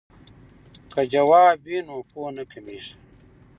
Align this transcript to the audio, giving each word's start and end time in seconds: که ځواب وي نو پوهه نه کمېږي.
که 0.91 1.01
ځواب 1.13 1.57
وي 1.67 1.79
نو 1.87 1.95
پوهه 2.09 2.29
نه 2.37 2.43
کمېږي. 2.51 2.93